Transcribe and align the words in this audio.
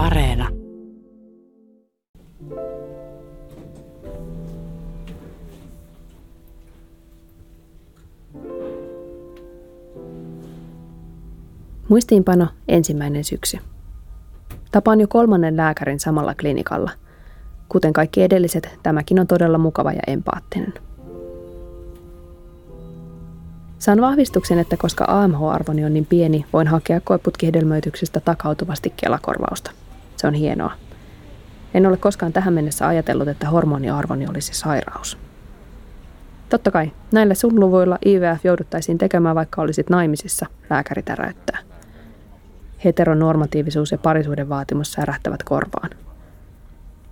Areena. 0.00 0.48
Muistiinpano 11.88 12.46
ensimmäinen 12.68 13.24
syksy. 13.24 13.58
Tapaan 14.72 15.00
jo 15.00 15.08
kolmannen 15.08 15.56
lääkärin 15.56 16.00
samalla 16.00 16.34
klinikalla. 16.34 16.90
Kuten 17.68 17.92
kaikki 17.92 18.22
edelliset, 18.22 18.78
tämäkin 18.82 19.20
on 19.20 19.26
todella 19.26 19.58
mukava 19.58 19.92
ja 19.92 20.02
empaattinen. 20.06 20.74
Saan 23.78 24.00
vahvistuksen, 24.00 24.58
että 24.58 24.76
koska 24.76 25.04
AMH-arvoni 25.08 25.84
on 25.84 25.94
niin 25.94 26.06
pieni, 26.06 26.44
voin 26.52 26.66
hakea 26.66 27.00
koeputkihedelmöityksestä 27.00 28.20
takautuvasti 28.20 28.92
kelakorvausta. 28.96 29.70
Se 30.20 30.26
on 30.26 30.34
hienoa. 30.34 30.72
En 31.74 31.86
ole 31.86 31.96
koskaan 31.96 32.32
tähän 32.32 32.54
mennessä 32.54 32.88
ajatellut, 32.88 33.28
että 33.28 33.48
hormoniarvoni 33.48 34.26
olisi 34.28 34.54
sairaus. 34.54 35.18
Totta 36.48 36.70
kai, 36.70 36.92
näillä 37.12 37.34
sun 37.34 37.60
luvuilla 37.60 37.98
IVF 38.06 38.44
jouduttaisiin 38.44 38.98
tekemään, 38.98 39.36
vaikka 39.36 39.62
olisit 39.62 39.90
naimisissa, 39.90 40.46
lääkäri 40.70 41.02
täräyttää. 41.02 41.58
Heteronormatiivisuus 42.84 43.92
ja 43.92 43.98
parisuuden 43.98 44.48
vaatimus 44.48 44.92
särähtävät 44.92 45.42
korvaan. 45.42 45.90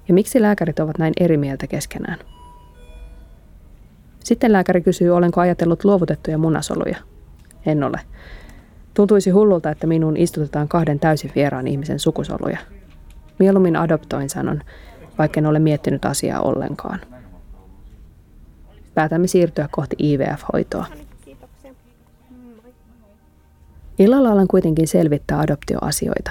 Ja 0.09 0.15
miksi 0.15 0.43
lääkärit 0.43 0.81
ovat 0.81 0.99
näin 0.99 1.13
eri 1.21 1.37
mieltä 1.37 1.67
keskenään? 1.67 2.19
Sitten 4.25 4.53
lääkäri 4.53 4.81
kysyy, 4.81 5.11
olenko 5.11 5.41
ajatellut 5.41 5.85
luovutettuja 5.85 6.39
munasoluja. 6.39 6.99
En 7.67 7.85
ole. 7.85 8.01
Tuntuisi 8.95 9.31
hullulta, 9.31 9.71
että 9.71 9.87
minuun 9.87 10.17
istutetaan 10.17 10.69
kahden 10.69 11.01
täysin 11.01 11.33
vieraan 11.35 11.67
ihmisen 11.67 11.99
sukusoluja. 11.99 12.59
Mieluummin 13.39 13.77
adoptoin 13.77 14.31
sanon, 14.31 14.61
vaikka 15.19 15.41
en 15.41 15.47
ole 15.47 15.59
miettinyt 15.59 16.05
asiaa 16.05 16.41
ollenkaan. 16.41 17.01
Päätämme 18.95 19.27
siirtyä 19.27 19.69
kohti 19.71 19.97
IVF-hoitoa. 19.99 20.87
Illalla 23.99 24.33
alan 24.33 24.49
kuitenkin 24.49 24.89
selvittää 24.89 25.39
adoptioasioita. 25.39 26.31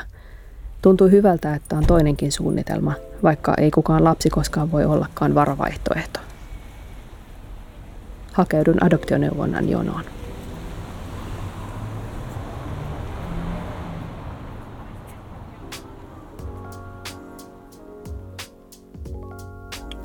Tuntuu 0.82 1.08
hyvältä, 1.08 1.56
että 1.56 1.78
on 1.78 1.86
toinenkin 1.86 2.32
suunnitelma, 2.32 2.94
vaikka 3.24 3.54
ei 3.58 3.72
kukaan 3.72 4.04
lapsi 4.04 4.30
koskaan 4.30 4.72
voi 4.72 4.86
ollakaan 4.86 5.36
varovaihtoehto 5.36 6.20
hakeudun 8.38 8.84
adoptioneuvonnan 8.84 9.70
jonoon. 9.70 10.04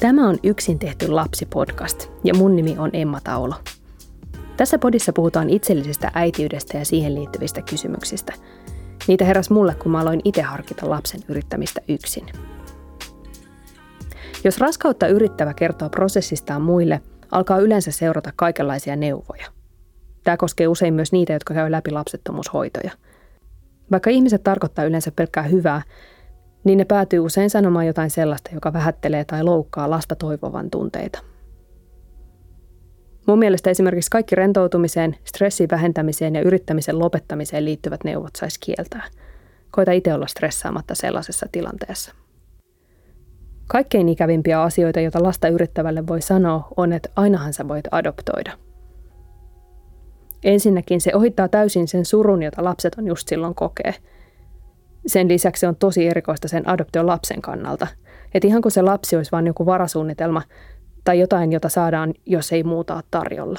Tämä 0.03 0.28
on 0.28 0.39
Yksin 0.42 0.78
tehty 0.78 1.08
lapsipodcast 1.08 2.11
ja 2.25 2.34
mun 2.34 2.56
nimi 2.56 2.77
on 2.78 2.91
Emma 2.92 3.20
Taulo. 3.25 3.55
Tässä 4.56 4.78
podissa 4.78 5.12
puhutaan 5.12 5.50
itsellisestä 5.50 6.11
äitiydestä 6.14 6.78
ja 6.78 6.84
siihen 6.84 7.14
liittyvistä 7.14 7.62
kysymyksistä. 7.62 8.33
Niitä 9.08 9.25
heräs 9.25 9.50
mulle, 9.50 9.75
kun 9.75 9.92
mä 9.92 10.00
aloin 10.00 10.20
itse 10.25 10.42
harkita 10.42 10.91
lapsen 10.91 11.20
yrittämistä 11.28 11.80
yksin. 11.89 12.27
Jos 14.45 14.58
raskautta 14.58 15.06
yrittävä 15.06 15.55
kertoo 15.55 15.89
prosessistaan 15.89 16.62
muille– 16.62 17.00
alkaa 17.33 17.58
yleensä 17.58 17.91
seurata 17.91 18.33
kaikenlaisia 18.36 18.97
neuvoja. 18.97 19.47
Tämä 20.25 20.36
koskee 20.36 20.69
usein 20.69 20.95
myös 20.95 21.12
niitä, 21.12 21.33
jotka 21.33 21.55
käy 21.55 21.70
läpi 21.70 21.91
lapsettomuushoitoja. 21.91 22.91
Vaikka 23.91 24.11
ihmiset 24.11 24.42
tarkoittaa 24.42 24.84
yleensä 24.84 25.12
pelkkää 25.17 25.42
hyvää, 25.42 25.83
niin 26.64 26.78
ne 26.78 26.84
päätyy 26.84 27.18
usein 27.18 27.50
sanomaan 27.50 27.86
jotain 27.86 28.10
sellaista, 28.10 28.50
joka 28.55 28.72
vähättelee 28.72 29.24
tai 29.24 29.42
loukkaa 29.42 29.91
lasta 29.91 30.16
toivovan 30.16 30.70
tunteita. 30.70 31.18
Mun 33.27 33.39
mielestä 33.39 33.70
esimerkiksi 33.70 34.11
kaikki 34.11 34.34
rentoutumiseen, 34.34 35.17
stressin 35.24 35.68
vähentämiseen 35.70 36.34
ja 36.34 36.42
yrittämisen 36.42 36.98
lopettamiseen 36.98 37.64
liittyvät 37.64 38.05
neuvot 38.05 38.36
saisi 38.36 38.61
kieltää. 38.61 39.05
Koita 39.70 39.92
itse 39.92 40.14
olla 40.14 40.27
stressaamatta 40.27 40.95
sellaisessa 40.95 41.46
tilanteessa. 41.52 42.12
Kaikkein 43.67 44.08
ikävimpiä 44.08 44.62
asioita, 44.62 45.01
joita 45.01 45.22
lasta 45.22 45.48
yrittävälle 45.48 46.06
voi 46.06 46.22
sanoa, 46.22 46.68
on, 46.77 46.92
että 46.92 47.08
ainahan 47.17 47.52
sä 47.52 47.68
voit 47.68 47.84
adoptoida. 47.90 48.52
Ensinnäkin 50.45 51.01
se 51.01 51.14
ohittaa 51.14 51.48
täysin 51.48 51.89
sen 51.89 52.05
surun, 52.05 52.42
jota 52.42 52.64
lapset 52.64 52.95
on 52.98 53.06
just 53.06 53.28
silloin 53.28 53.55
kokee. 53.55 53.95
Sen 55.07 55.29
lisäksi 55.29 55.61
se 55.61 55.68
on 55.68 55.77
tosi 55.77 56.08
erikoista 56.08 56.48
sen 56.48 56.68
adoption 56.68 57.07
lapsen 57.07 57.42
kannalta. 57.42 57.86
Että 58.35 58.48
ihan 58.48 58.63
kuin 58.63 58.73
se 58.73 58.83
lapsi 58.83 59.17
olisi 59.17 59.33
vain 59.33 59.46
joku 59.46 59.67
varasuunnitelma 59.67 60.42
tai 61.05 61.18
jotain, 61.18 61.52
jota 61.52 61.68
saadaan, 61.68 62.14
jos 62.27 62.52
ei 62.52 62.63
muuta 62.63 62.95
ole 62.95 63.02
tarjolla. 63.11 63.58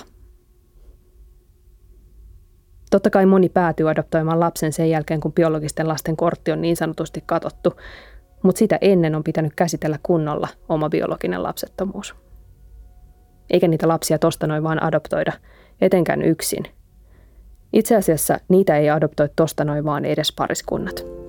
Totta 2.92 3.10
kai 3.10 3.26
moni 3.26 3.50
päätyy 3.50 3.90
adoptoimaan 3.90 4.40
lapsen 4.40 4.74
sen 4.74 4.90
jälkeen, 4.90 5.20
kun 5.20 5.34
biologisten 5.34 5.88
lasten 5.88 6.18
kortti 6.18 6.52
on 6.52 6.62
niin 6.62 6.76
sanotusti 6.76 7.24
katottu, 7.26 7.74
mutta 8.44 8.60
sitä 8.60 8.78
ennen 8.82 9.16
on 9.16 9.24
pitänyt 9.24 9.54
käsitellä 9.56 10.00
kunnolla 10.04 10.48
oma 10.70 10.90
biologinen 10.90 11.44
lapsettomuus. 11.44 12.16
Eikä 13.50 13.68
niitä 13.68 13.88
lapsia 13.88 14.20
tosta 14.20 14.48
noin 14.48 14.64
vaan 14.64 14.84
adoptoida, 14.84 15.34
etenkään 15.82 16.22
yksin. 16.22 16.64
Itse 17.74 17.96
asiassa 17.96 18.40
niitä 18.48 18.78
ei 18.78 18.90
adoptoi 18.90 19.30
tosta 19.36 19.64
noin 19.66 19.86
vaan 19.86 20.06
edes 20.06 20.34
pariskunnat. 20.38 21.23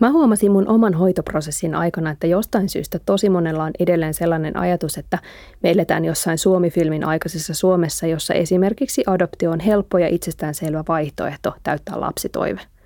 Mä 0.00 0.10
huomasin 0.10 0.52
mun 0.52 0.68
oman 0.68 0.94
hoitoprosessin 0.94 1.74
aikana, 1.74 2.10
että 2.10 2.26
jostain 2.26 2.68
syystä 2.68 2.98
tosi 3.06 3.28
monella 3.28 3.64
on 3.64 3.72
edelleen 3.78 4.14
sellainen 4.14 4.56
ajatus, 4.56 4.98
että 4.98 5.18
me 5.62 5.70
eletään 5.70 6.04
jossain 6.04 6.38
Suomi-filmin 6.38 7.04
aikaisessa 7.04 7.54
Suomessa, 7.54 8.06
jossa 8.06 8.34
esimerkiksi 8.34 9.02
adoptio 9.06 9.50
on 9.50 9.60
helppo 9.60 9.98
ja 9.98 10.08
itsestäänselvä 10.08 10.84
vaihtoehto 10.88 11.54
täyttää 11.62 12.00
lapsitoive– 12.00 12.60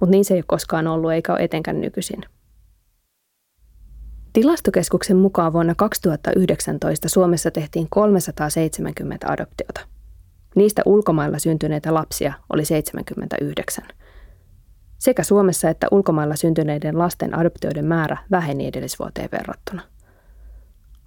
mutta 0.00 0.10
niin 0.10 0.24
se 0.24 0.34
ei 0.34 0.38
ole 0.38 0.44
koskaan 0.46 0.86
ollut 0.86 1.12
eikä 1.12 1.32
ole 1.32 1.42
etenkään 1.42 1.80
nykyisin. 1.80 2.20
Tilastokeskuksen 4.32 5.16
mukaan 5.16 5.52
vuonna 5.52 5.74
2019 5.74 7.08
Suomessa 7.08 7.50
tehtiin 7.50 7.86
370 7.90 9.32
adoptiota. 9.32 9.80
Niistä 10.54 10.82
ulkomailla 10.86 11.38
syntyneitä 11.38 11.94
lapsia 11.94 12.32
oli 12.52 12.64
79. 12.64 13.84
Sekä 14.98 15.22
Suomessa 15.22 15.70
että 15.70 15.86
ulkomailla 15.90 16.36
syntyneiden 16.36 16.98
lasten 16.98 17.38
adoptioiden 17.38 17.84
määrä 17.84 18.16
väheni 18.30 18.66
edellisvuoteen 18.66 19.28
verrattuna. 19.32 19.82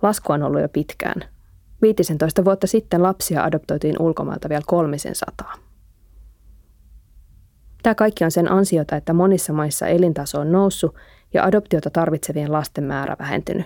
Lasku 0.01 0.33
on 0.33 0.44
ollut 0.44 0.61
jo 0.61 0.69
pitkään. 0.69 1.23
15 1.81 2.45
vuotta 2.45 2.67
sitten 2.67 3.03
lapsia 3.03 3.44
adoptoitiin 3.44 3.95
ulkomailta 4.00 4.50
vielä 4.50 4.63
kolmisen 4.67 5.16
sataa. 5.16 5.53
Tämä 7.83 7.95
kaikki 7.95 8.23
on 8.23 8.31
sen 8.31 8.51
ansiota, 8.51 8.95
että 8.95 9.13
monissa 9.13 9.53
maissa 9.53 9.88
elintaso 9.88 10.39
on 10.39 10.51
noussut 10.51 10.95
ja 11.33 11.44
adoptiota 11.44 11.89
tarvitsevien 11.89 12.51
lasten 12.51 12.83
määrä 12.83 13.16
vähentynyt. 13.19 13.66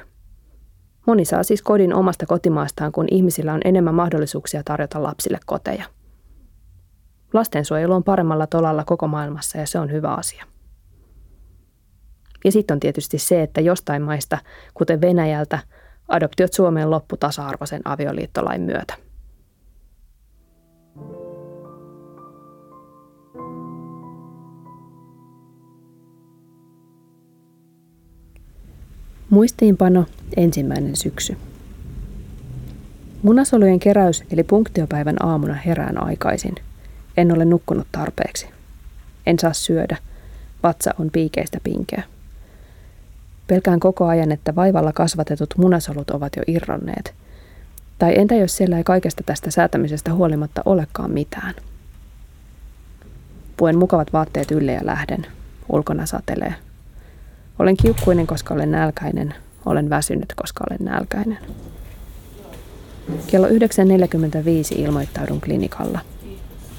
Moni 1.07 1.25
saa 1.25 1.43
siis 1.43 1.61
kodin 1.61 1.93
omasta 1.93 2.25
kotimaastaan, 2.25 2.91
kun 2.91 3.07
ihmisillä 3.11 3.53
on 3.53 3.61
enemmän 3.65 3.95
mahdollisuuksia 3.95 4.63
tarjota 4.65 5.03
lapsille 5.03 5.39
koteja. 5.45 5.85
Lastensuojelu 7.33 7.93
on 7.93 8.03
paremmalla 8.03 8.47
tolalla 8.47 8.83
koko 8.83 9.07
maailmassa 9.07 9.57
ja 9.57 9.67
se 9.67 9.79
on 9.79 9.91
hyvä 9.91 10.13
asia. 10.13 10.45
Ja 12.45 12.51
sitten 12.51 12.75
on 12.75 12.79
tietysti 12.79 13.17
se, 13.17 13.43
että 13.43 13.61
jostain 13.61 14.01
maista, 14.01 14.37
kuten 14.73 15.01
Venäjältä, 15.01 15.59
adoptiot 16.07 16.53
Suomeen 16.53 16.91
loppu 16.91 17.17
tasa-arvoisen 17.17 17.81
avioliittolain 17.85 18.61
myötä. 18.61 18.95
Muistiinpano 29.29 30.05
ensimmäinen 30.37 30.95
syksy. 30.95 31.37
Munasolujen 33.23 33.79
keräys 33.79 34.23
eli 34.31 34.43
punktiopäivän 34.43 35.25
aamuna 35.25 35.53
herään 35.53 36.03
aikaisin. 36.03 36.55
En 37.17 37.31
ole 37.31 37.45
nukkunut 37.45 37.87
tarpeeksi. 37.91 38.47
En 39.25 39.39
saa 39.39 39.53
syödä. 39.53 39.97
Vatsa 40.63 40.93
on 40.99 41.09
piikeistä 41.11 41.57
pinkeä. 41.63 42.03
Pelkään 43.47 43.79
koko 43.79 44.05
ajan, 44.05 44.31
että 44.31 44.55
vaivalla 44.55 44.93
kasvatetut 44.93 45.53
munasolut 45.57 46.09
ovat 46.09 46.35
jo 46.35 46.43
irronneet. 46.47 47.13
Tai 47.99 48.19
entä 48.19 48.35
jos 48.35 48.57
siellä 48.57 48.77
ei 48.77 48.83
kaikesta 48.83 49.23
tästä 49.25 49.51
säätämisestä 49.51 50.13
huolimatta 50.13 50.61
olekaan 50.65 51.11
mitään? 51.11 51.53
Puen 53.57 53.77
mukavat 53.77 54.13
vaatteet 54.13 54.51
ylle 54.51 54.71
ja 54.71 54.81
lähden. 54.83 55.25
Ulkona 55.69 56.05
satelee. 56.05 56.55
Olen 57.59 57.77
kiukkuinen, 57.77 58.27
koska 58.27 58.53
olen 58.53 58.71
nälkäinen. 58.71 59.33
Olen 59.65 59.89
väsynyt, 59.89 60.33
koska 60.35 60.63
olen 60.69 60.85
nälkäinen. 60.91 61.37
Kello 63.27 63.47
9.45 63.47 63.53
ilmoittaudun 64.77 65.41
klinikalla. 65.41 65.99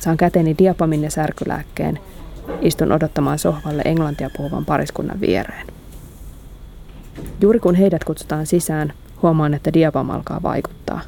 Saan 0.05 0.17
käteeni 0.17 0.55
diapamin 0.59 1.03
ja 1.03 1.11
särkylääkkeen 1.11 1.99
Istun 2.61 2.93
odottamaan 2.93 3.39
sohvalle 3.39 3.83
englantia 3.85 4.31
puhuvan 4.37 4.65
pariskunnan 4.65 5.21
viereen. 5.21 5.67
Juuri 7.41 7.61
kun 7.61 7.75
heidät 7.75 8.05
kutsutaan 8.05 8.47
sisään, 8.47 8.93
huomaan, 9.23 9.55
että 9.55 9.73
diavam 9.73 10.11
alkaa 10.11 10.43
vaikuttaa. 10.43 11.01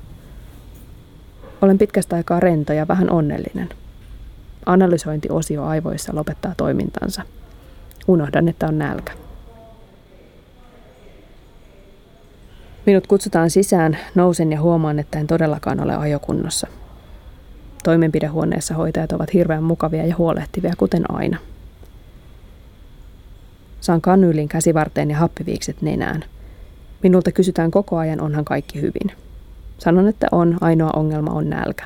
Olen 1.63 1.79
pitkästä 1.79 2.17
aikaa 2.17 2.41
rento 2.41 2.73
ja 2.73 2.89
vähän 2.89 3.11
onnellinen. 3.11 3.69
Analysointiosio 4.67 5.65
aivoissa 5.65 6.15
lopettaa 6.15 6.55
toimintansa. 6.57 7.23
Unohdan, 8.09 8.49
että 8.49 8.67
on 8.67 8.79
nälkä. 8.79 9.13
Minut 12.87 13.07
kutsutaan 13.07 13.51
sisään, 13.51 13.99
nousen 14.15 14.53
ja 14.53 14.61
huomaan, 14.61 14.99
että 14.99 15.19
en 15.19 15.27
todellakaan 15.27 15.81
ole 15.81 15.97
ajokunnossa. 15.97 16.67
Toimenpidehuoneessa 17.87 18.75
hoitajat 18.75 19.13
ovat 19.13 19.35
hirveän 19.35 19.63
mukavia 19.63 20.07
ja 20.07 20.17
huolehtivia, 20.17 20.73
kuten 20.79 21.11
aina. 21.11 21.39
Saan 23.81 24.01
kanyylin 24.01 24.49
käsivarteen 24.49 25.11
ja 25.11 25.17
happiviikset 25.17 25.83
nenään. 25.83 26.25
Minulta 27.03 27.33
kysytään 27.33 27.71
koko 27.71 27.97
ajan, 27.97 28.21
onhan 28.21 28.45
kaikki 28.45 28.81
hyvin. 28.81 29.13
Sanon, 29.79 30.09
että 30.09 30.27
on, 30.33 30.59
ainoa 30.61 30.91
ongelma 30.97 31.31
on 31.31 31.51
nälkä. 31.51 31.85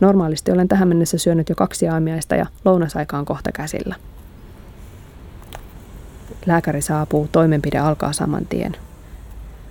Normaalisti 0.00 0.52
olen 0.52 0.68
tähän 0.68 0.88
mennessä 0.88 1.18
syönyt 1.18 1.48
jo 1.48 1.54
kaksi 1.54 1.88
aamiaista 1.88 2.34
ja 2.36 2.46
lounasaika 2.64 3.18
on 3.18 3.24
kohta 3.24 3.52
käsillä. 3.52 3.94
Lääkäri 6.46 6.82
saapuu, 6.82 7.28
toimenpide 7.32 7.78
alkaa 7.78 8.12
saman 8.12 8.46
tien. 8.46 8.76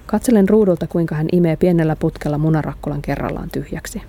Katselen 0.06 0.50
ruudulta, 0.50 0.88
kuinka 0.88 1.16
hän 1.16 1.28
imee 1.32 1.56
pienellä 1.56 1.96
putkella 1.96 2.38
munarakkulan 2.38 3.02
kerrallaan 3.02 3.50
tyhjäksi. 3.50 4.02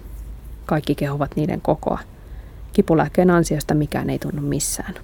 Kaikki 0.68 0.94
kehovat 0.94 1.36
niiden 1.36 1.60
kokoa. 1.60 1.98
Kipulääkkeen 2.72 3.30
ansiosta 3.30 3.74
mikään 3.74 4.10
ei 4.10 4.18
tunnu 4.18 4.42
missään. 4.42 4.94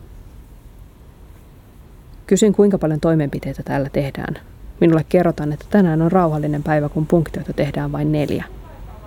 Kysyn, 2.27 2.53
kuinka 2.53 2.79
paljon 2.79 3.01
toimenpiteitä 3.01 3.63
täällä 3.63 3.89
tehdään. 3.89 4.37
Minulle 4.81 5.05
kerrotaan, 5.09 5.53
että 5.53 5.67
tänään 5.71 6.03
on 6.03 6.13
rauhallinen 6.13 6.63
päivä, 6.63 6.89
kun 6.89 7.07
punktioita 7.07 7.53
tehdään 7.53 7.93
vain 7.93 8.13
neljä. 8.13 8.45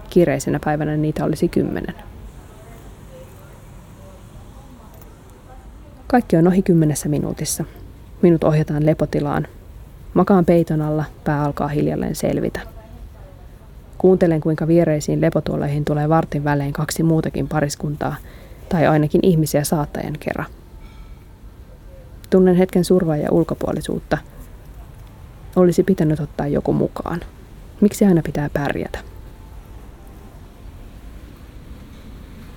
Kiireisenä 0.09 0.59
päivänä 0.65 0.98
niitä 0.98 1.25
olisi 1.25 1.48
kymmenen. 1.48 1.95
Kaikki 6.07 6.38
on 6.38 6.48
ohi 6.48 6.62
kymmenessä 6.62 7.09
minuutissa. 7.09 7.65
Minut 8.21 8.44
ohjataan 8.44 8.86
lepotilaan. 8.86 9.48
Makaan 10.13 10.45
peiton 10.45 10.81
alla, 10.81 11.06
pää 11.24 11.44
alkaa 11.44 11.68
hiljalleen 11.68 12.15
selvitä. 12.15 12.76
Kuuntelen, 13.97 14.41
kuinka 14.41 14.67
viereisiin 14.67 15.21
lepotuoleihin 15.21 15.85
tulee 15.85 16.09
vartin 16.09 16.44
välein 16.44 16.73
kaksi 16.73 17.03
muutakin 17.03 17.47
pariskuntaa, 17.47 18.15
tai 18.69 18.88
ainakin 18.88 19.21
ihmisiä 19.23 19.63
saattajan 19.63 20.15
kerran. 20.19 20.47
Tunnen 22.29 22.55
hetken 22.55 22.85
survaa 22.85 23.17
ja 23.17 23.31
ulkopuolisuutta. 23.31 24.17
Olisi 25.55 25.83
pitänyt 25.83 26.19
ottaa 26.19 26.47
joku 26.47 26.73
mukaan. 26.73 27.21
Miksi 27.81 28.05
aina 28.05 28.21
pitää 28.25 28.49
pärjätä? 28.53 28.99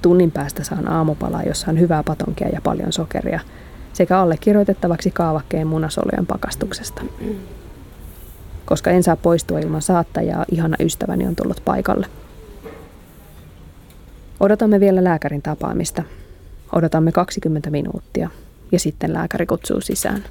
Tunnin 0.03 0.31
päästä 0.31 0.65
saan 0.65 0.89
aamupalaa, 0.89 1.43
jossa 1.43 1.71
on 1.71 1.81
hyvää 1.81 2.03
patonkia 2.03 2.49
ja 2.49 2.61
paljon 2.61 2.93
sokeria, 2.93 3.41
sekä 3.93 4.19
allekirjoitettavaksi 4.19 5.11
kaavakkeen 5.11 5.67
munasolujen 5.67 6.27
pakastuksesta. 6.27 7.03
Koska 8.65 8.91
en 8.91 9.03
saa 9.03 9.17
poistua 9.17 9.59
ilman 9.59 9.83
saattajaa, 9.83 10.45
ihana 10.51 10.77
ystäväni 10.81 11.27
on 11.27 11.37
tullut 11.37 11.63
paikalle. 11.65 12.07
Odotamme 14.41 14.81
vielä 14.81 15.05
lääkärin 15.05 15.43
tapaamista. 15.43 16.03
Odotamme 16.73 17.13
20 17.13 17.71
minuuttia 17.71 18.31
ja 18.73 18.79
sitten 18.79 19.13
lääkäri 19.13 19.47
kutsuu 19.47 19.81
sisään. 19.81 20.25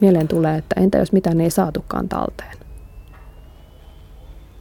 Mieleen 0.00 0.28
tulee, 0.28 0.58
että 0.58 0.80
entä 0.80 0.98
jos 0.98 1.12
mitään 1.12 1.40
ei 1.40 1.50
saatukaan 1.50 2.08
talteen? 2.08 2.56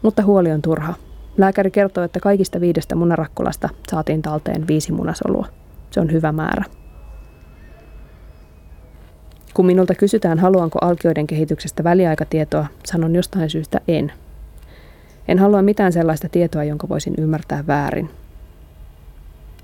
Mutta 0.01 0.24
huoli 0.24 0.51
on 0.51 0.62
turha. 0.62 0.94
Lääkäri 1.38 1.71
kertoo, 1.71 2.03
että 2.03 2.19
kaikista 2.19 2.62
viidestä 2.62 2.95
munarakkulasta 2.95 3.69
saatiin 3.91 4.21
talteen 4.21 4.68
viisi 4.68 4.91
munasolua. 4.91 5.47
Se 5.91 6.00
on 6.00 6.12
hyvä 6.12 6.31
määrä. 6.31 6.65
Kun 9.53 9.65
minulta 9.65 9.95
kysytään, 9.95 10.39
haluanko 10.39 10.79
alkioiden 10.81 11.27
kehityksestä 11.27 11.83
väliaikatietoa, 11.83 12.65
sanon 12.85 13.15
jostain 13.15 13.50
syystä 13.50 13.81
en. 13.88 14.11
En 15.27 15.39
halua 15.39 15.61
mitään 15.61 15.94
sellaista 15.94 16.29
tietoa, 16.29 16.63
jonka 16.63 16.89
voisin 16.89 17.13
ymmärtää 17.17 17.63
väärin. 17.67 18.09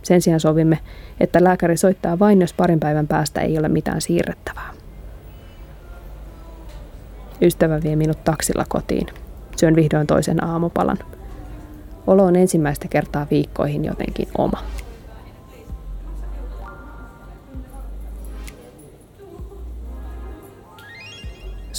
Sen 0.04 0.22
sijaan 0.22 0.40
sovimme, 0.40 0.80
että 1.20 1.44
lääkäri 1.44 1.78
soittaa 1.78 2.20
vain, 2.20 2.42
jos 2.42 2.54
parin 2.54 2.80
päivän 2.80 3.08
päästä 3.08 3.42
ei 3.42 3.60
ole 3.60 3.70
mitään 3.70 4.02
siirrettävää. 4.02 4.74
Ystävä 7.42 7.80
vie 7.84 7.96
minut 7.96 8.24
taksilla 8.24 8.66
kotiin. 8.70 9.08
Syön 9.56 9.76
vihdoin 9.76 10.08
toisen 10.08 10.44
aamupalan. 10.44 10.98
Olo 12.08 12.24
on 12.24 12.36
ensimmäistä 12.36 12.88
kertaa 12.88 13.28
viikkoihin 13.32 13.86
jotenkin 13.86 14.28
oma. 14.38 14.64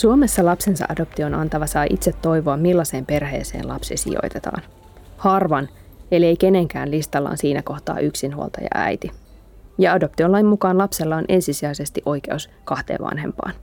Suomessa 0.01 0.45
lapsensa 0.45 0.85
adoption 0.89 1.35
antava 1.35 1.67
saa 1.67 1.87
itse 1.91 2.13
toivoa, 2.23 2.57
millaiseen 2.57 3.07
perheeseen 3.07 3.69
lapsi 3.69 3.97
sijoitetaan. 3.97 4.63
Harvan, 5.17 5.69
eli 6.11 6.27
ei 6.27 6.37
kenenkään 6.37 6.91
listallaan 6.91 7.39
siinä 7.39 7.63
kohtaa 7.63 7.99
yksinhuoltaja 7.99 8.69
äiti. 8.75 9.11
Ja 9.79 9.93
adoptiolain 9.93 10.47
mukaan 10.47 10.79
lapsella 10.79 11.17
on 11.17 11.25
ensisijaisesti 11.29 12.03
oikeus 12.07 12.51
kahteen 12.65 13.01
vanhempaan. 13.01 13.55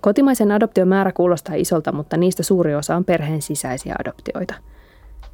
Kotimaisen 0.00 0.52
adoption 0.52 0.88
määrä 0.88 1.12
kuulostaa 1.12 1.54
isolta, 1.54 1.92
mutta 1.92 2.16
niistä 2.16 2.42
suuri 2.42 2.74
osa 2.74 2.96
on 2.96 3.04
perheen 3.04 3.42
sisäisiä 3.42 3.94
adoptioita. 4.00 4.54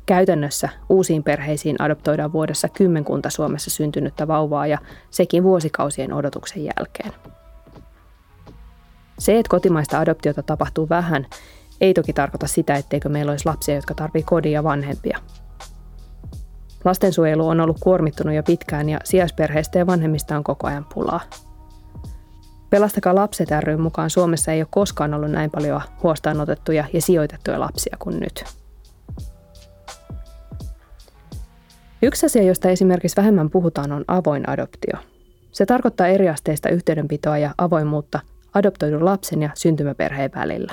Käytännössä 0.06 0.68
uusiin 0.88 1.22
perheisiin 1.22 1.76
adoptoidaan 1.82 2.32
vuodessa 2.32 2.68
kymmenkunta 2.68 3.30
Suomessa 3.30 3.70
syntynyttä 3.70 4.28
vauvaa 4.28 4.66
ja 4.66 4.78
sekin 5.10 5.42
vuosikausien 5.42 6.12
odotuksen 6.12 6.64
jälkeen. 6.64 7.37
Se, 9.18 9.38
että 9.38 9.50
kotimaista 9.50 9.98
adoptiota 9.98 10.42
tapahtuu 10.42 10.88
vähän, 10.88 11.26
ei 11.80 11.94
toki 11.94 12.12
tarkoita 12.12 12.46
sitä, 12.46 12.74
etteikö 12.74 13.08
meillä 13.08 13.30
olisi 13.30 13.46
lapsia, 13.46 13.74
jotka 13.74 13.94
tarvitsevat 13.94 14.28
kodin 14.28 14.52
ja 14.52 14.64
vanhempia. 14.64 15.18
Lastensuojelu 16.84 17.48
on 17.48 17.60
ollut 17.60 17.80
kuormittunut 17.80 18.34
jo 18.34 18.42
pitkään 18.42 18.88
ja 18.88 18.98
sijaisperheistä 19.04 19.78
ja 19.78 19.86
vanhemmista 19.86 20.36
on 20.36 20.44
koko 20.44 20.66
ajan 20.66 20.86
pulaa. 20.94 21.20
Pelastakaa 22.70 23.14
lapset 23.14 23.48
ry 23.60 23.76
mukaan 23.76 24.10
Suomessa 24.10 24.52
ei 24.52 24.60
ole 24.60 24.68
koskaan 24.70 25.14
ollut 25.14 25.30
näin 25.30 25.50
paljon 25.50 25.80
huostaanotettuja 26.02 26.84
ja 26.92 27.02
sijoitettuja 27.02 27.60
lapsia 27.60 27.96
kuin 27.98 28.20
nyt. 28.20 28.44
Yksi 32.02 32.26
asia, 32.26 32.42
josta 32.42 32.68
esimerkiksi 32.68 33.16
vähemmän 33.16 33.50
puhutaan, 33.50 33.92
on 33.92 34.04
avoin 34.08 34.48
adoptio. 34.48 34.98
Se 35.52 35.66
tarkoittaa 35.66 36.06
eriasteista 36.06 36.68
yhteydenpitoa 36.68 37.38
ja 37.38 37.54
avoimuutta 37.58 38.20
adoptoidun 38.54 39.04
lapsen 39.04 39.42
ja 39.42 39.50
syntymäperheen 39.54 40.30
välillä. 40.34 40.72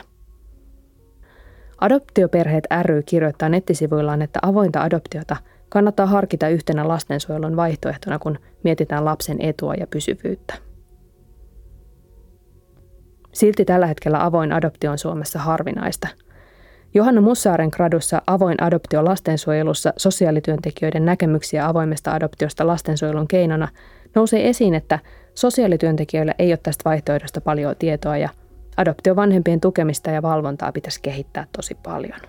Adoptioperheet 1.81 2.63
ry 2.81 3.03
kirjoittaa 3.03 3.49
nettisivuillaan, 3.49 4.21
että 4.21 4.39
avointa 4.41 4.81
adoptiota 4.81 5.35
kannattaa 5.69 6.05
harkita 6.05 6.49
yhtenä 6.49 6.87
lastensuojelun 6.87 7.55
vaihtoehtona, 7.55 8.19
kun 8.19 8.39
mietitään 8.63 9.05
lapsen 9.05 9.37
etua 9.41 9.73
ja 9.73 9.87
pysyvyyttä. 9.87 10.53
Silti 13.33 13.65
tällä 13.65 13.87
hetkellä 13.87 14.25
avoin 14.25 14.53
adoptio 14.53 14.91
on 14.91 14.97
Suomessa 14.97 15.39
harvinaista. 15.39 16.07
Johanna 16.93 17.21
Mussaaren 17.21 17.69
gradussa 17.75 18.21
Avoin 18.27 18.63
adoptio 18.63 19.05
lastensuojelussa 19.05 19.93
sosiaalityöntekijöiden 19.97 21.05
näkemyksiä 21.05 21.67
avoimesta 21.67 22.11
adoptiosta 22.11 22.67
lastensuojelun 22.67 23.27
keinona 23.27 23.67
nousee 24.15 24.49
esiin, 24.49 24.73
että 24.73 24.99
sosiaalityöntekijöillä 25.35 26.33
ei 26.39 26.51
ole 26.51 26.59
tästä 26.63 26.81
vaihtoehdosta 26.85 27.41
paljon 27.41 27.75
tietoa 27.79 28.17
ja 28.17 28.29
adoptiovanhempien 28.77 29.61
tukemista 29.61 30.11
ja 30.11 30.21
valvontaa 30.21 30.71
pitäisi 30.71 30.99
kehittää 31.01 31.47
tosi 31.55 31.77
paljon. 31.83 32.19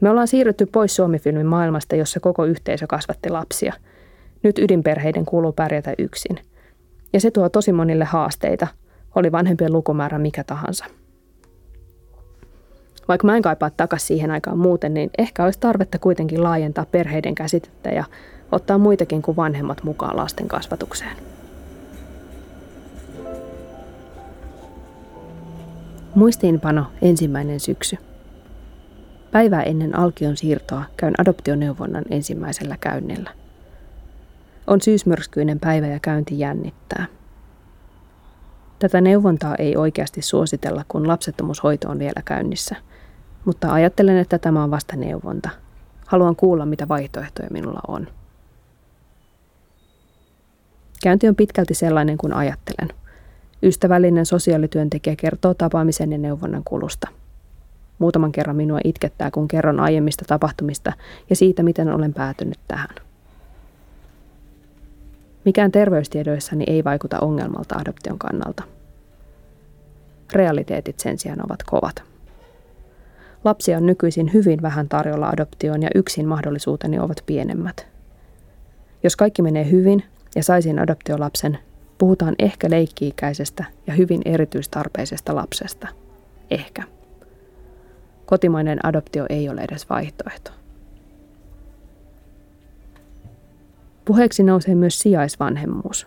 Me 0.00 0.10
ollaan 0.10 0.28
siirrytty 0.28 0.66
pois 0.66 0.96
Suomi-filmin 0.96 1.46
maailmasta, 1.46 1.96
jossa 1.96 2.20
koko 2.20 2.44
yhteisö 2.44 2.86
kasvatti 2.86 3.30
lapsia– 3.30 3.72
nyt 4.42 4.58
ydinperheiden 4.58 5.24
kuuluu 5.24 5.52
pärjätä 5.52 5.94
yksin. 5.98 6.38
Ja 7.12 7.20
se 7.20 7.30
tuo 7.30 7.48
tosi 7.48 7.72
monille 7.72 8.04
haasteita, 8.04 8.66
oli 9.14 9.32
vanhempien 9.32 9.72
lukumäärä 9.72 10.18
mikä 10.18 10.44
tahansa. 10.44 10.84
Vaikka 13.08 13.26
mä 13.26 13.36
en 13.36 13.42
kaipaa 13.42 13.70
takaisin 13.70 14.06
siihen 14.06 14.30
aikaan 14.30 14.58
muuten, 14.58 14.94
niin 14.94 15.10
ehkä 15.18 15.44
olisi 15.44 15.60
tarvetta 15.60 15.98
kuitenkin 15.98 16.42
laajentaa 16.42 16.86
perheiden 16.86 17.34
käsitettä 17.34 17.88
ja 17.88 18.04
ottaa 18.52 18.78
muitakin 18.78 19.22
kuin 19.22 19.36
vanhemmat 19.36 19.82
mukaan 19.84 20.16
lasten 20.16 20.48
kasvatukseen. 20.48 21.16
Muistiinpano 26.14 26.86
ensimmäinen 27.02 27.60
syksy. 27.60 27.98
Päivää 29.30 29.62
ennen 29.62 29.98
Alkion 29.98 30.36
siirtoa 30.36 30.84
käyn 30.96 31.14
adoptioneuvonnan 31.18 32.04
ensimmäisellä 32.10 32.76
käynnillä. 32.80 33.30
On 34.66 34.80
syysmyrskyinen 34.80 35.60
päivä 35.60 35.86
ja 35.86 35.98
käynti 36.00 36.38
jännittää. 36.38 37.06
Tätä 38.78 39.00
neuvontaa 39.00 39.54
ei 39.54 39.76
oikeasti 39.76 40.22
suositella, 40.22 40.84
kun 40.88 41.08
lapsettomuushoito 41.08 41.88
on 41.88 41.98
vielä 41.98 42.22
käynnissä. 42.24 42.76
Mutta 43.48 43.72
ajattelen, 43.72 44.16
että 44.18 44.38
tämä 44.38 44.64
on 44.64 44.70
vasta 44.70 44.96
neuvonta. 44.96 45.50
Haluan 46.06 46.36
kuulla, 46.36 46.66
mitä 46.66 46.88
vaihtoehtoja 46.88 47.48
minulla 47.50 47.80
on. 47.88 48.08
Käynti 51.02 51.28
on 51.28 51.36
pitkälti 51.36 51.74
sellainen 51.74 52.18
kuin 52.18 52.32
ajattelen. 52.32 52.88
Ystävällinen 53.62 54.26
sosiaalityöntekijä 54.26 55.16
kertoo 55.16 55.54
tapaamisen 55.54 56.12
ja 56.12 56.18
neuvonnan 56.18 56.62
kulusta. 56.64 57.08
Muutaman 57.98 58.32
kerran 58.32 58.56
minua 58.56 58.78
itkettää, 58.84 59.30
kun 59.30 59.48
kerron 59.48 59.80
aiemmista 59.80 60.24
tapahtumista 60.28 60.92
ja 61.30 61.36
siitä, 61.36 61.62
miten 61.62 61.88
olen 61.88 62.14
päätynyt 62.14 62.58
tähän. 62.68 62.94
Mikään 65.44 65.72
terveystiedoissani 65.72 66.64
ei 66.66 66.84
vaikuta 66.84 67.18
ongelmalta 67.20 67.76
adoption 67.78 68.18
kannalta. 68.18 68.62
Realiteetit 70.32 71.00
sen 71.00 71.18
sijaan 71.18 71.44
ovat 71.44 71.62
kovat. 71.62 72.17
Lapsia 73.44 73.76
on 73.76 73.86
nykyisin 73.86 74.32
hyvin 74.32 74.62
vähän 74.62 74.88
tarjolla 74.88 75.28
adoptioon 75.28 75.82
ja 75.82 75.88
yksin 75.94 76.28
mahdollisuuteni 76.28 76.98
ovat 76.98 77.22
pienemmät. 77.26 77.86
Jos 79.02 79.16
kaikki 79.16 79.42
menee 79.42 79.70
hyvin 79.70 80.04
ja 80.36 80.42
saisin 80.42 80.78
adoptiolapsen, 80.78 81.58
puhutaan 81.98 82.34
ehkä 82.38 82.70
leikki-ikäisestä 82.70 83.64
ja 83.86 83.94
hyvin 83.94 84.22
erityistarpeisesta 84.24 85.34
lapsesta. 85.34 85.88
Ehkä. 86.50 86.82
Kotimainen 88.26 88.86
adoptio 88.86 89.26
ei 89.28 89.48
ole 89.48 89.60
edes 89.60 89.90
vaihtoehto. 89.90 90.50
Puheeksi 94.04 94.42
nousee 94.42 94.74
myös 94.74 95.00
sijaisvanhemmuus. 95.00 96.06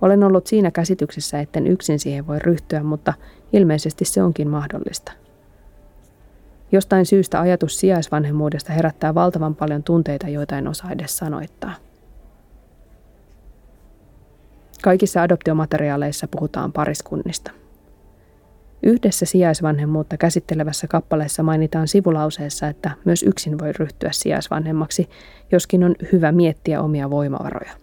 Olen 0.00 0.24
ollut 0.24 0.46
siinä 0.46 0.70
käsityksessä, 0.70 1.40
etten 1.40 1.66
yksin 1.66 1.98
siihen 1.98 2.26
voi 2.26 2.38
ryhtyä, 2.38 2.82
mutta 2.82 3.14
ilmeisesti 3.52 4.04
se 4.04 4.22
onkin 4.22 4.48
mahdollista. 4.48 5.12
Jostain 6.72 7.06
syystä 7.06 7.40
ajatus 7.40 7.80
sijaisvanhemmuudesta 7.80 8.72
herättää 8.72 9.14
valtavan 9.14 9.54
paljon 9.54 9.82
tunteita, 9.82 10.28
joita 10.28 10.58
en 10.58 10.68
osaa 10.68 10.90
edes 10.90 11.16
sanoittaa. 11.18 11.74
Kaikissa 14.82 15.22
adoptiomateriaaleissa 15.22 16.28
puhutaan 16.28 16.72
pariskunnista. 16.72 17.50
Yhdessä 18.82 19.26
sijaisvanhemmuutta 19.26 20.16
käsittelevässä 20.16 20.86
kappaleessa 20.86 21.42
mainitaan 21.42 21.88
sivulauseessa, 21.88 22.68
että 22.68 22.90
myös 23.04 23.22
yksin 23.22 23.58
voi 23.58 23.72
ryhtyä 23.72 24.10
sijaisvanhemmaksi, 24.12 25.08
joskin 25.52 25.84
on 25.84 25.94
hyvä 26.12 26.32
miettiä 26.32 26.82
omia 26.82 27.10
voimavaroja. 27.10 27.81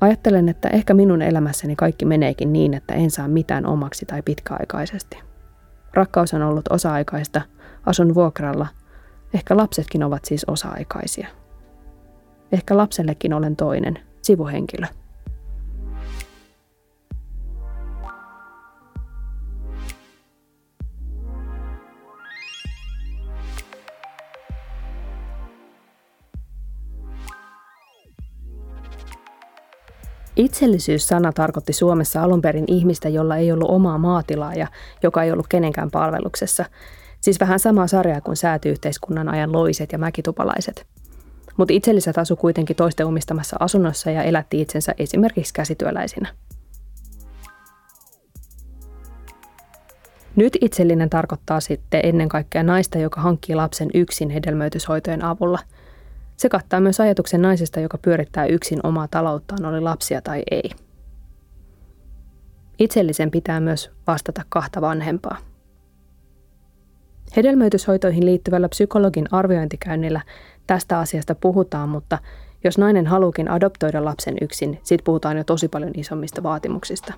Ajattelen, 0.00 0.48
että 0.48 0.68
ehkä 0.68 0.94
minun 0.94 1.22
elämässäni 1.22 1.76
kaikki 1.76 2.04
meneekin 2.04 2.52
niin, 2.52 2.74
että 2.74 2.94
en 2.94 3.10
saa 3.10 3.28
mitään 3.28 3.66
omaksi 3.66 4.06
tai 4.06 4.22
pitkäaikaisesti. 4.22 5.18
Rakkaus 5.94 6.34
on 6.34 6.42
ollut 6.42 6.68
osa-aikaista, 6.70 7.40
asun 7.86 8.14
vuokralla, 8.14 8.66
ehkä 9.34 9.56
lapsetkin 9.56 10.02
ovat 10.02 10.24
siis 10.24 10.44
osa-aikaisia. 10.44 11.28
Ehkä 12.52 12.76
lapsellekin 12.76 13.32
olen 13.32 13.56
toinen, 13.56 13.98
sivuhenkilö. 14.22 14.86
Itsellisyys-sana 30.38 31.32
tarkoitti 31.32 31.72
Suomessa 31.72 32.22
alun 32.22 32.40
perin 32.40 32.64
ihmistä, 32.66 33.08
jolla 33.08 33.36
ei 33.36 33.52
ollut 33.52 33.70
omaa 33.70 33.98
maatilaa 33.98 34.54
ja 34.54 34.66
joka 35.02 35.22
ei 35.22 35.32
ollut 35.32 35.48
kenenkään 35.48 35.90
palveluksessa. 35.90 36.64
Siis 37.20 37.40
vähän 37.40 37.58
samaa 37.58 37.86
sarjaa 37.86 38.20
kuin 38.20 38.36
säätyyhteiskunnan 38.36 39.28
ajan 39.28 39.52
loiset 39.52 39.92
ja 39.92 39.98
mäkitupalaiset. 39.98 40.86
Mutta 41.56 41.74
itselliset 41.74 42.18
asu 42.18 42.36
kuitenkin 42.36 42.76
toisten 42.76 43.06
omistamassa 43.06 43.56
asunnossa 43.60 44.10
ja 44.10 44.22
elätti 44.22 44.60
itsensä 44.60 44.94
esimerkiksi 44.98 45.54
käsityöläisinä. 45.54 46.28
Nyt 50.36 50.56
itsellinen 50.60 51.10
tarkoittaa 51.10 51.60
sitten 51.60 52.00
ennen 52.04 52.28
kaikkea 52.28 52.62
naista, 52.62 52.98
joka 52.98 53.20
hankkii 53.20 53.54
lapsen 53.54 53.90
yksin 53.94 54.30
hedelmöityshoitojen 54.30 55.24
avulla– 55.24 55.58
se 56.38 56.48
kattaa 56.48 56.80
myös 56.80 57.00
ajatuksen 57.00 57.42
naisesta, 57.42 57.80
joka 57.80 57.98
pyörittää 57.98 58.46
yksin 58.46 58.80
omaa 58.82 59.08
talouttaan, 59.08 59.64
oli 59.64 59.80
lapsia 59.80 60.22
tai 60.22 60.42
ei. 60.50 60.70
Itsellisen 62.78 63.30
pitää 63.30 63.60
myös 63.60 63.90
vastata 64.06 64.42
kahta 64.48 64.80
vanhempaa. 64.80 65.36
Hedelmöityshoitoihin 67.36 68.26
liittyvällä 68.26 68.68
psykologin 68.68 69.26
arviointikäynnillä 69.30 70.20
tästä 70.66 70.98
asiasta 70.98 71.34
puhutaan, 71.34 71.88
mutta 71.88 72.18
jos 72.64 72.78
nainen 72.78 73.06
haluukin 73.06 73.50
adoptoida 73.50 74.04
lapsen 74.04 74.36
yksin, 74.40 74.80
sit 74.82 75.04
puhutaan 75.04 75.36
jo 75.36 75.44
tosi 75.44 75.68
paljon 75.68 75.92
isommista 75.96 76.42
vaatimuksista. 76.42 77.12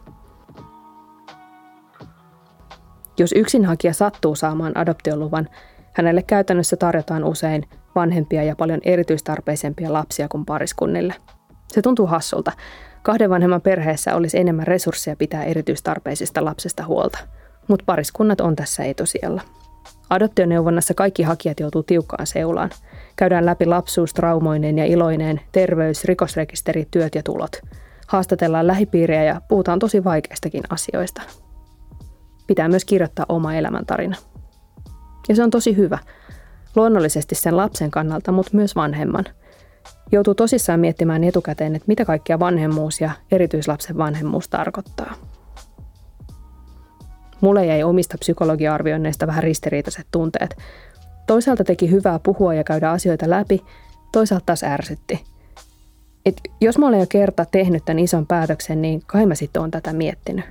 Jos 3.18 3.32
yksinhakija 3.32 3.92
sattuu 3.92 4.34
saamaan 4.34 4.76
adoptioluvan, 4.76 5.48
hänelle 5.92 6.22
käytännössä 6.22 6.76
tarjotaan 6.76 7.24
usein 7.24 7.68
vanhempia 7.94 8.42
ja 8.42 8.56
paljon 8.56 8.80
erityistarpeisempia 8.82 9.92
lapsia 9.92 10.28
kuin 10.28 10.44
pariskunnille. 10.44 11.14
Se 11.68 11.82
tuntuu 11.82 12.06
hassulta. 12.06 12.52
Kahden 13.02 13.30
vanhemman 13.30 13.61
perheessä 13.61 14.16
olisi 14.16 14.38
enemmän 14.38 14.66
resursseja 14.66 15.16
pitää 15.16 15.44
erityistarpeisista 15.44 16.44
lapsesta 16.44 16.85
huolta, 16.85 17.18
mutta 17.68 17.85
pariskunnat 17.87 18.40
on 18.40 18.56
tässä 18.56 18.85
etusijalla. 18.85 19.42
Adoptioneuvonnassa 20.11 20.94
kaikki 20.94 21.23
hakijat 21.23 21.61
joutuu 21.61 21.82
tiukkaan 21.82 22.26
seulaan. 22.26 22.70
Käydään 23.16 23.47
läpi 23.47 23.66
lapsuus 23.66 24.14
traumoineen 24.14 24.78
ja 24.78 24.85
iloineen, 24.85 25.40
terveys, 25.52 26.04
rikosrekisteri, 26.04 26.88
työt 26.90 27.14
ja 27.14 27.23
tulot. 27.23 27.61
Haastatellaan 28.06 28.66
lähipiiriä 28.66 29.25
ja 29.25 29.40
puhutaan 29.49 29.78
tosi 29.78 30.04
vaikeistakin 30.04 30.62
asioista. 30.70 31.23
Pitää 32.47 32.68
myös 32.68 32.85
kirjoittaa 32.85 33.26
oma 33.28 33.54
elämäntarina. 33.54 34.16
Ja 35.28 35.37
se 35.37 35.42
on 35.42 35.50
tosi 35.50 35.76
hyvä– 35.76 35.99
Luonnollisesti 36.76 37.34
sen 37.34 37.56
lapsen 37.56 37.90
kannalta, 37.90 38.32
mutta 38.32 38.56
myös 38.56 38.76
vanhemman. 38.76 39.24
Joutuu 40.12 40.34
tosissaan 40.34 40.80
miettimään 40.80 41.24
etukäteen, 41.24 41.76
että 41.76 41.86
mitä 41.88 42.04
kaikkia 42.04 42.38
vanhemmuus 42.38 43.00
ja 43.00 43.10
erityislapsen 43.32 43.96
vanhemmuus 43.98 44.48
tarkoittaa. 44.48 45.14
Mulle 47.40 47.66
jäi 47.66 47.82
omista 47.82 48.18
psykologiarvioinneista 48.18 49.26
vähän 49.26 49.42
ristiriitaiset 49.42 50.06
tunteet. 50.10 50.56
Toisaalta 51.26 51.64
teki 51.64 51.90
hyvää 51.90 52.18
puhua 52.18 52.54
ja 52.54 52.64
käydä 52.64 52.90
asioita 52.90 53.30
läpi, 53.30 53.64
toisaalta 54.12 54.46
taas 54.46 54.64
ärsytti. 54.64 55.24
Et 56.26 56.40
jos 56.60 56.78
mä 56.78 56.88
olen 56.88 57.00
jo 57.00 57.06
kerta 57.08 57.44
tehnyt 57.44 57.84
tämän 57.84 57.98
ison 57.98 58.26
päätöksen, 58.26 58.82
niin 58.82 59.02
kai 59.06 59.26
mä 59.26 59.34
sitten 59.34 59.60
oon 59.60 59.70
tätä 59.70 59.92
miettinyt. 59.92 60.44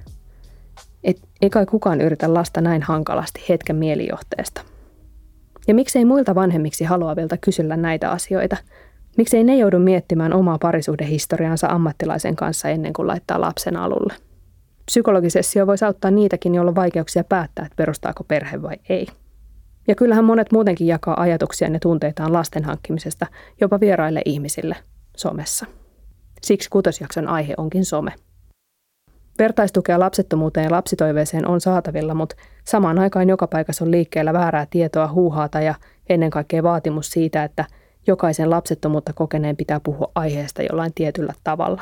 Et 1.04 1.18
ei 1.42 1.50
kai 1.50 1.66
kukaan 1.66 2.02
yritä 2.02 2.34
lasta 2.34 2.62
näin 2.62 2.84
hankalasti 2.84 3.44
hetken 3.50 3.76
mielijohteesta. 3.76 4.62
Ja 5.70 5.76
miksei 5.76 6.06
muilta 6.06 6.36
vanhemmiksi 6.36 6.84
haluavilta 6.84 7.38
kysellä 7.38 7.78
näitä 7.78 8.12
asioita? 8.12 8.58
Miksei 9.18 9.44
ne 9.44 9.56
joudu 9.56 9.80
miettimään 9.80 10.34
omaa 10.34 10.58
parisuhdehistoriaansa 10.58 11.68
ammattilaisen 11.68 12.36
kanssa 12.36 12.70
ennen 12.70 12.94
kuin 12.94 13.08
laittaa 13.08 13.42
lapsen 13.42 13.78
alulle? 13.78 14.14
Psykologisessio 14.86 15.68
voisi 15.68 15.86
auttaa 15.86 16.12
niitäkin, 16.12 16.56
joilla 16.56 16.70
on 16.70 16.76
vaikeuksia 16.76 17.24
päättää, 17.24 17.66
että 17.66 17.76
perustaako 17.76 18.24
perhe 18.24 18.62
vai 18.62 18.76
ei. 18.90 19.08
Ja 19.88 19.96
kyllähän 19.96 20.26
monet 20.26 20.52
muutenkin 20.52 20.88
jakaa 20.88 21.22
ajatuksia 21.22 21.68
ja 21.68 21.80
tunteitaan 21.80 22.34
lasten 22.34 22.64
hankkimisesta 22.64 23.28
jopa 23.62 23.80
vieraille 23.80 24.22
ihmisille 24.26 24.76
somessa. 25.18 25.66
Siksi 26.42 26.70
kutosjakson 26.70 27.28
aihe 27.28 27.54
onkin 27.58 27.86
some. 27.86 28.12
Vertaistukea 29.40 30.00
lapsettomuuteen 30.00 30.64
ja 30.64 30.72
lapsitoiveeseen 30.72 31.48
on 31.48 31.62
saatavilla, 31.62 32.14
mutta 32.14 32.36
samaan 32.64 33.00
aikaan 33.00 33.30
joka 33.30 33.48
paikassa 33.48 33.86
on 33.86 33.92
liikkeellä 33.92 34.34
väärää 34.34 34.68
tietoa, 34.70 35.08
huuhaata 35.08 35.62
ja 35.62 35.76
ennen 36.10 36.30
kaikkea 36.30 36.64
vaatimus 36.64 37.12
siitä, 37.12 37.44
että 37.44 37.66
jokaisen 38.08 38.50
lapsettomuutta 38.50 39.14
kokeneen 39.14 39.58
pitää 39.58 39.80
puhua 39.80 40.12
aiheesta 40.16 40.64
jollain 40.64 40.94
tietyllä 40.96 41.34
tavalla. 41.44 41.82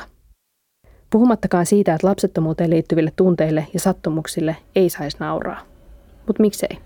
Puhumattakaan 1.10 1.66
siitä, 1.66 1.94
että 1.94 2.06
lapsettomuuteen 2.06 2.70
liittyville 2.70 3.12
tunteille 3.16 3.66
ja 3.74 3.80
sattumuksille 3.80 4.56
ei 4.76 4.90
saisi 4.90 5.16
nauraa. 5.20 5.60
Mutta 6.26 6.42
miksei? 6.42 6.78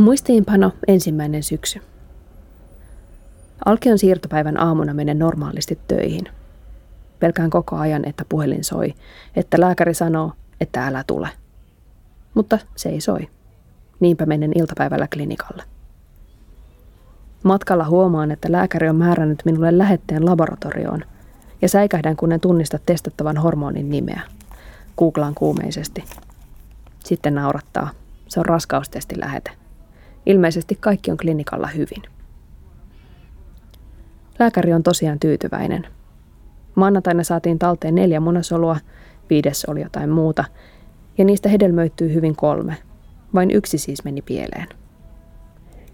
Muistiinpano 0.00 0.72
ensimmäinen 0.88 1.42
syksy. 1.42 1.82
Alkion 3.64 3.98
siirtopäivän 3.98 4.60
aamuna 4.60 4.94
menen 4.94 5.18
normaalisti 5.18 5.78
töihin. 5.88 6.24
Pelkään 7.18 7.50
koko 7.50 7.76
ajan, 7.76 8.08
että 8.08 8.24
puhelin 8.28 8.64
soi, 8.64 8.94
että 9.36 9.60
lääkäri 9.60 9.94
sanoo, 9.94 10.32
että 10.60 10.86
älä 10.86 11.04
tule. 11.06 11.28
Mutta 12.34 12.58
se 12.76 12.88
ei 12.88 13.00
soi. 13.00 13.28
Niinpä 14.00 14.26
menen 14.26 14.52
iltapäivällä 14.54 15.08
klinikalle. 15.12 15.62
Matkalla 17.42 17.84
huomaan, 17.84 18.30
että 18.30 18.52
lääkäri 18.52 18.88
on 18.88 18.96
määrännyt 18.96 19.42
minulle 19.44 19.78
lähetteen 19.78 20.26
laboratorioon 20.26 21.04
ja 21.62 21.68
säikähdän, 21.68 22.16
kun 22.16 22.32
en 22.32 22.40
tunnista 22.40 22.78
testattavan 22.86 23.36
hormonin 23.36 23.90
nimeä. 23.90 24.20
Googlaan 24.98 25.34
kuumeisesti. 25.34 26.04
Sitten 27.04 27.34
naurattaa. 27.34 27.90
Se 28.28 28.40
on 28.40 28.46
raskaustesti 28.46 29.20
lähete. 29.20 29.59
Ilmeisesti 30.26 30.78
kaikki 30.80 31.10
on 31.10 31.16
klinikalla 31.16 31.66
hyvin. 31.66 32.02
Lääkäri 34.38 34.72
on 34.72 34.82
tosiaan 34.82 35.20
tyytyväinen. 35.20 35.86
Maanantaina 36.74 37.24
saatiin 37.24 37.58
talteen 37.58 37.94
neljä 37.94 38.20
munasolua, 38.20 38.76
viides 39.30 39.64
oli 39.64 39.80
jotain 39.82 40.10
muuta, 40.10 40.44
ja 41.18 41.24
niistä 41.24 41.48
hedelmöittyy 41.48 42.14
hyvin 42.14 42.36
kolme. 42.36 42.76
Vain 43.34 43.50
yksi 43.50 43.78
siis 43.78 44.04
meni 44.04 44.22
pieleen. 44.22 44.66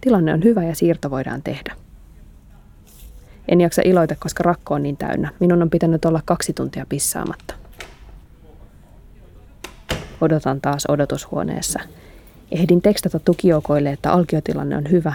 Tilanne 0.00 0.32
on 0.34 0.44
hyvä 0.44 0.64
ja 0.64 0.74
siirto 0.74 1.10
voidaan 1.10 1.42
tehdä. 1.42 1.74
En 3.48 3.60
jaksa 3.60 3.82
iloita, 3.84 4.16
koska 4.18 4.42
rakko 4.42 4.74
on 4.74 4.82
niin 4.82 4.96
täynnä. 4.96 5.32
Minun 5.40 5.62
on 5.62 5.70
pitänyt 5.70 6.04
olla 6.04 6.20
kaksi 6.24 6.52
tuntia 6.52 6.86
pissaamatta. 6.88 7.54
Odotan 10.20 10.60
taas 10.60 10.84
odotushuoneessa. 10.88 11.80
Ehdin 12.50 12.82
tekstata 12.82 13.18
tukijoukoille, 13.18 13.90
että 13.90 14.12
alkiotilanne 14.12 14.76
on 14.76 14.90
hyvä. 14.90 15.12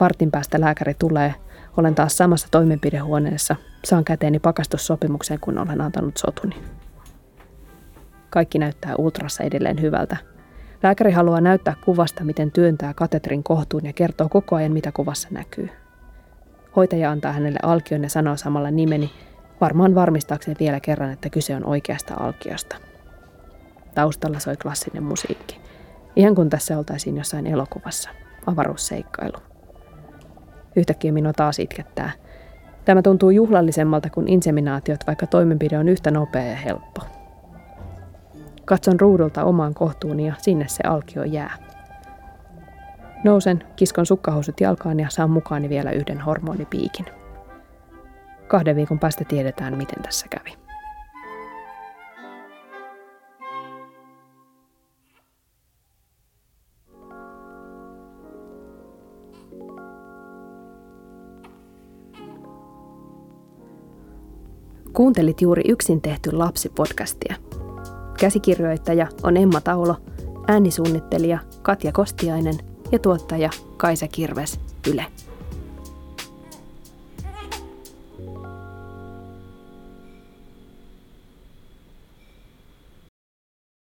Vartin 0.00 0.30
päästä 0.30 0.60
lääkäri 0.60 0.94
tulee. 0.94 1.34
Olen 1.76 1.94
taas 1.94 2.16
samassa 2.16 2.48
toimenpidehuoneessa. 2.50 3.56
Saan 3.84 4.04
käteeni 4.04 4.38
pakastussopimuksen, 4.38 5.40
kun 5.40 5.58
olen 5.58 5.80
antanut 5.80 6.16
sotuni. 6.16 6.56
Kaikki 8.30 8.58
näyttää 8.58 8.94
ultrassa 8.98 9.42
edelleen 9.42 9.80
hyvältä. 9.80 10.16
Lääkäri 10.82 11.12
haluaa 11.12 11.40
näyttää 11.40 11.74
kuvasta, 11.84 12.24
miten 12.24 12.52
työntää 12.52 12.94
katetrin 12.94 13.42
kohtuun 13.42 13.84
ja 13.84 13.92
kertoo 13.92 14.28
koko 14.28 14.56
ajan, 14.56 14.72
mitä 14.72 14.92
kuvassa 14.92 15.28
näkyy. 15.30 15.68
Hoitaja 16.76 17.10
antaa 17.10 17.32
hänelle 17.32 17.58
alkion 17.62 18.02
ja 18.02 18.10
sanoo 18.10 18.36
samalla 18.36 18.70
nimeni, 18.70 19.10
varmaan 19.60 19.94
varmistaakseen 19.94 20.56
vielä 20.60 20.80
kerran, 20.80 21.12
että 21.12 21.30
kyse 21.30 21.56
on 21.56 21.66
oikeasta 21.66 22.14
alkiosta. 22.14 22.76
Taustalla 23.94 24.38
soi 24.38 24.56
klassinen 24.56 25.02
musiikki. 25.02 25.63
Ihan 26.16 26.34
kun 26.34 26.50
tässä 26.50 26.78
oltaisiin 26.78 27.16
jossain 27.16 27.46
elokuvassa. 27.46 28.10
Avaruusseikkailu. 28.46 29.38
Yhtäkkiä 30.76 31.12
minua 31.12 31.32
taas 31.32 31.58
itkettää. 31.58 32.10
Tämä 32.84 33.02
tuntuu 33.02 33.30
juhlallisemmalta 33.30 34.10
kuin 34.10 34.28
inseminaatiot, 34.28 35.06
vaikka 35.06 35.26
toimenpide 35.26 35.78
on 35.78 35.88
yhtä 35.88 36.10
nopea 36.10 36.44
ja 36.44 36.56
helppo. 36.56 37.00
Katson 38.64 39.00
ruudulta 39.00 39.44
omaan 39.44 39.74
kohtuuni 39.74 40.26
ja 40.26 40.34
sinne 40.38 40.64
se 40.68 40.82
alkio 40.86 41.24
jää. 41.24 41.54
Nousen, 43.24 43.62
kiskon 43.76 44.06
sukkahousut 44.06 44.60
jalkaan 44.60 45.00
ja 45.00 45.10
saan 45.10 45.30
mukaani 45.30 45.68
vielä 45.68 45.90
yhden 45.90 46.20
hormonipiikin. 46.20 47.06
Kahden 48.46 48.76
viikon 48.76 48.98
päästä 48.98 49.24
tiedetään, 49.24 49.76
miten 49.76 50.02
tässä 50.02 50.26
kävi. 50.28 50.63
Kuuntelit 64.94 65.40
juuri 65.40 65.62
yksin 65.68 66.00
tehty 66.00 66.32
lapsipodcastia. 66.32 67.34
Käsikirjoittaja 68.18 69.06
on 69.22 69.36
Emma 69.36 69.60
Taulo, 69.60 69.96
äänisuunnittelija 70.48 71.38
Katja 71.62 71.92
Kostiainen 71.92 72.54
ja 72.92 72.98
tuottaja 72.98 73.50
Kaisa 73.76 74.08
Kirves 74.08 74.60
Yle. 74.90 75.06